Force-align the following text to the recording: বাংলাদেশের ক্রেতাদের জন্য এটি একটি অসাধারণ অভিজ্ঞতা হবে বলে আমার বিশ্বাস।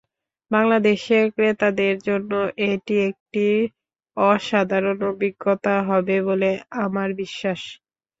বাংলাদেশের 0.51 1.23
ক্রেতাদের 1.35 1.95
জন্য 2.07 2.31
এটি 2.69 2.95
একটি 3.09 3.45
অসাধারণ 4.17 4.97
অভিজ্ঞতা 5.11 5.75
হবে 5.89 6.15
বলে 6.27 6.49
আমার 6.83 7.09
বিশ্বাস। 7.21 7.61